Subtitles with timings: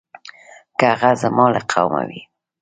[0.77, 2.21] که هغه زما له قومه وي.